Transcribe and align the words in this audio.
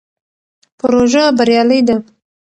پروژه 0.79 1.23
بریالۍ 1.37 1.81
ده. 1.87 1.95